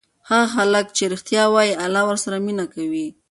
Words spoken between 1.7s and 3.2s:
الله ورسره مینه کوي.